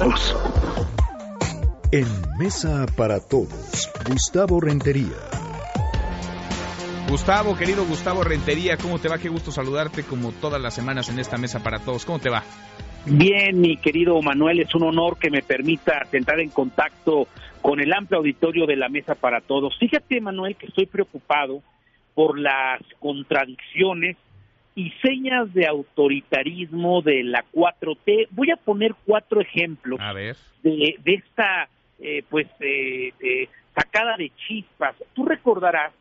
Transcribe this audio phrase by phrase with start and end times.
[0.00, 0.34] todos.
[1.92, 2.06] En
[2.38, 5.16] Mesa para Todos, Gustavo Rentería.
[7.08, 9.18] Gustavo, querido Gustavo Rentería, ¿cómo te va?
[9.18, 12.04] Qué gusto saludarte como todas las semanas en esta Mesa para Todos.
[12.06, 12.44] ¿Cómo te va?
[13.04, 17.26] Bien, mi querido Manuel, es un honor que me permita entrar en contacto
[17.60, 19.76] con el amplio auditorio de la Mesa para Todos.
[19.78, 21.62] Fíjate, Manuel, que estoy preocupado
[22.14, 24.16] por las contradicciones
[24.80, 28.28] y señas de autoritarismo de la 4T.
[28.30, 30.00] Voy a poner cuatro ejemplos
[30.62, 31.68] De, esta
[31.98, 34.96] eh, pues eh, eh, sacada de chispas.
[35.12, 35.92] Tú recordarás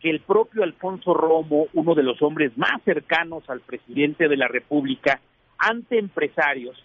[0.00, 4.48] que el propio Alfonso Romo, uno de los hombres más cercanos al presidente de la
[4.48, 5.18] República,
[5.56, 6.76] ante empresarios,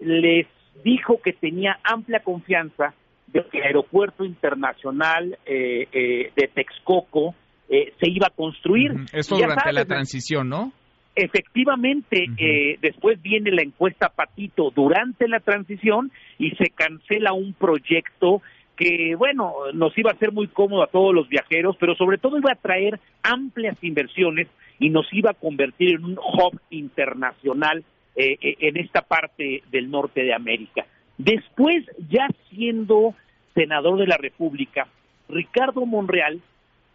[0.00, 0.48] les
[0.82, 2.94] dijo que tenía amplia confianza
[3.28, 7.36] de que el aeropuerto internacional de Texcoco
[7.68, 8.92] se iba a construir.
[9.12, 10.72] Esto durante la transición, ¿no?
[11.18, 18.42] Efectivamente, eh, después viene la encuesta Patito durante la transición y se cancela un proyecto
[18.76, 22.36] que, bueno, nos iba a ser muy cómodo a todos los viajeros, pero sobre todo
[22.36, 27.82] iba a traer amplias inversiones y nos iba a convertir en un hub internacional
[28.14, 30.84] eh, eh, en esta parte del norte de América.
[31.16, 33.14] Después, ya siendo
[33.54, 34.86] senador de la República,
[35.30, 36.42] Ricardo Monreal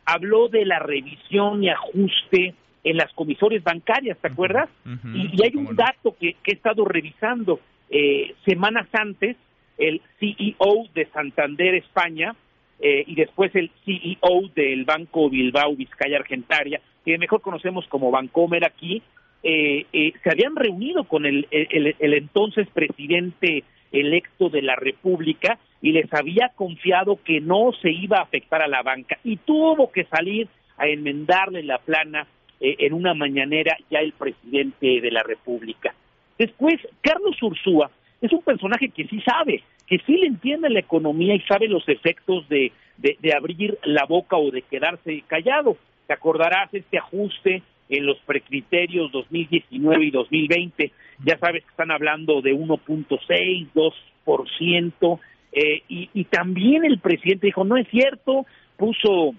[0.06, 2.54] habló de la revisión y ajuste
[2.84, 4.70] en las comisores bancarias, ¿te acuerdas?
[5.14, 7.60] y, hay un dato que, he estado revisando.
[7.90, 9.36] Eh, semanas antes,
[9.78, 12.36] el CEO de Santander España
[12.80, 18.66] eh, y después el CEO del Banco Bilbao Vizcaya Argentaria, que mejor conocemos como Bancomer
[18.66, 19.02] aquí,
[19.44, 26.12] eh, se habían reunido con el, el entonces presidente electo de la República y les
[26.14, 30.48] había confiado que no se iba a afectar a la banca y tuvo que salir
[30.78, 32.28] a enmendarle la plana
[32.64, 35.96] eh, en una mañanera ya el presidente de la República.
[36.38, 37.90] Después, Carlos Ursúa
[38.22, 41.88] es un personaje que sí sabe, que sí le entiende la economía y sabe los
[41.90, 45.76] efectos de, de, abrir la boca o de quedarse callado.
[46.06, 50.92] Te acordarás este ajuste en los precriterios 2019 y 2020.
[51.26, 55.20] Ya sabes que están hablando de 1.6, 2%.
[55.54, 58.46] Eh, y, y también el presidente dijo, no es cierto,
[58.78, 59.34] puso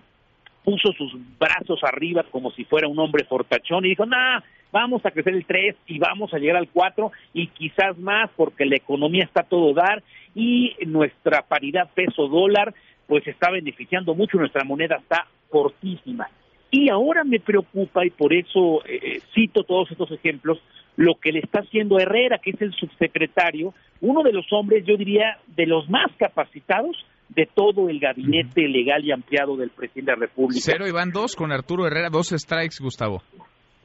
[0.65, 4.41] puso sus brazos arriba como si fuera un hombre fortachón y dijo, nah,
[4.71, 8.65] vamos a crecer el 3 y vamos a llegar al 4 y quizás más porque
[8.65, 10.03] la economía está todo dar
[10.35, 12.75] y nuestra paridad peso-dólar
[13.07, 16.29] pues está beneficiando mucho, nuestra moneda está fortísima.
[16.71, 20.59] Y ahora me preocupa y por eso eh, eh, cito todos estos ejemplos,
[20.97, 24.97] lo que le está haciendo Herrera, que es el subsecretario, uno de los hombres, yo
[24.97, 26.97] diría, de los más capacitados
[27.35, 30.61] de todo el gabinete legal y ampliado del presidente de la República.
[30.63, 33.23] Cero y van dos con Arturo Herrera, dos strikes, Gustavo.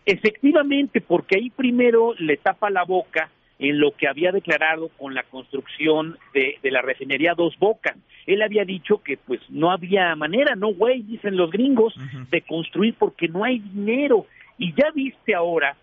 [0.06, 5.24] Efectivamente, porque ahí primero le tapa la boca en lo que había declarado con la
[5.24, 7.98] construcción de, la refinería Dos Bocas.
[8.26, 11.96] Él había dicho que pues no había manera, no güey, dicen los gringos,
[12.30, 14.28] de construir porque no hay dinero.
[14.58, 15.76] Y ya viste ahora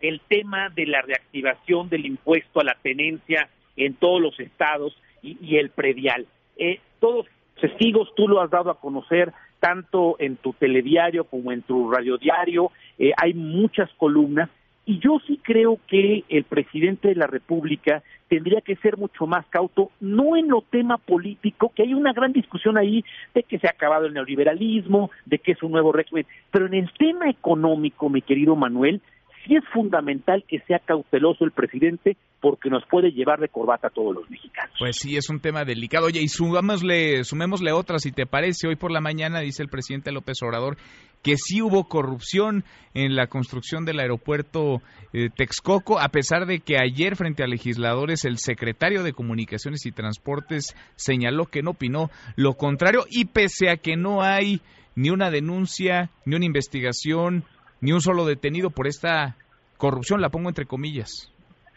[0.00, 5.38] el tema de la reactivación del impuesto a la tenencia en todos los estados y,
[5.40, 6.26] y el predial.
[6.56, 7.26] Eh, todos
[7.60, 12.70] testigos, tú lo has dado a conocer tanto en tu telediario como en tu radiodiario,
[12.98, 14.48] eh, hay muchas columnas
[14.86, 19.44] y yo sí creo que el presidente de la República tendría que ser mucho más
[19.50, 23.04] cauto, no en lo tema político, que hay una gran discusión ahí
[23.34, 26.74] de que se ha acabado el neoliberalismo, de que es un nuevo régimen, pero en
[26.74, 29.02] el tema económico, mi querido Manuel,
[29.44, 33.90] sí es fundamental que sea cauteloso el presidente porque nos puede llevar de corbata a
[33.90, 34.74] todos los mexicanos.
[34.78, 36.06] Pues sí, es un tema delicado.
[36.06, 38.68] Oye, y sumémosle, sumémosle otra, si te parece.
[38.68, 40.76] Hoy por la mañana dice el presidente López Obrador
[41.22, 44.82] que sí hubo corrupción en la construcción del aeropuerto
[45.14, 49.92] eh, Texcoco, a pesar de que ayer frente a legisladores el secretario de Comunicaciones y
[49.92, 54.60] Transportes señaló que no opinó lo contrario y pese a que no hay
[54.96, 57.44] ni una denuncia, ni una investigación,
[57.84, 59.36] ni un solo detenido por esta
[59.76, 61.30] corrupción, la pongo entre comillas.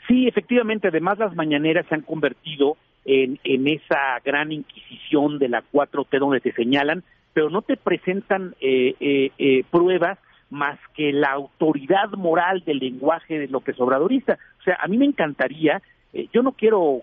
[0.07, 5.65] Sí, efectivamente, además las mañaneras se han convertido en, en esa gran inquisición de la
[5.69, 7.03] 4T donde te señalan,
[7.33, 10.17] pero no te presentan eh, eh, eh, pruebas
[10.49, 14.37] más que la autoridad moral del lenguaje de López Obradorista.
[14.61, 15.81] O sea, a mí me encantaría,
[16.31, 17.01] yo no quiero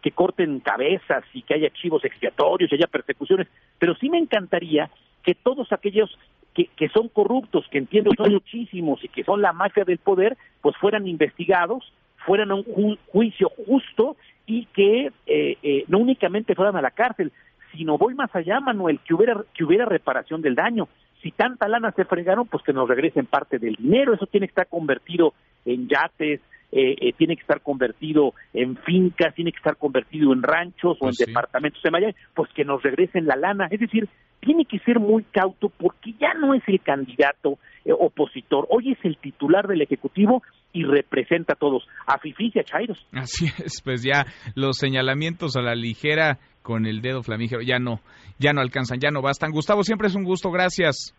[0.00, 3.48] que corten cabezas y que haya archivos expiatorios y haya persecuciones,
[3.78, 4.88] pero sí me encantaría
[5.22, 6.16] que todos aquellos
[6.64, 10.76] que, son corruptos, que entiendo son muchísimos y que son la mafia del poder, pues
[10.76, 11.92] fueran investigados,
[12.24, 14.16] fueran a un juicio justo
[14.46, 17.32] y que eh, eh, no únicamente fueran a la cárcel,
[17.72, 20.88] sino voy más allá, Manuel, que hubiera, que hubiera reparación del daño.
[21.22, 24.14] Si tanta lana se fregaron, pues que nos regresen parte del dinero.
[24.14, 26.40] Eso tiene que estar convertido en yates,
[26.72, 31.06] eh, eh, tiene que estar convertido en fincas, tiene que estar convertido en ranchos o
[31.06, 31.24] en sí.
[31.24, 33.68] departamentos de Miami, pues que nos regresen la lana.
[33.70, 34.08] Es decir,
[34.40, 38.98] tiene que ser muy cauto porque ya no es el candidato eh, opositor, hoy es
[39.04, 40.42] el titular del Ejecutivo
[40.72, 43.06] y representa a todos, a Fifís y a Chairos.
[43.12, 48.00] Así es, pues ya los señalamientos a la ligera con el dedo flamígero ya no,
[48.38, 49.52] ya no alcanzan, ya no bastan.
[49.52, 51.14] Gustavo, siempre es un gusto, gracias.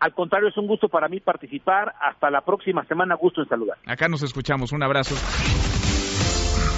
[0.00, 1.94] Al contrario, es un gusto para mí participar.
[2.00, 3.78] Hasta la próxima semana, gusto en saludar.
[3.86, 5.14] Acá nos escuchamos, un abrazo.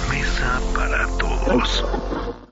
[0.09, 2.49] Mesa para todos.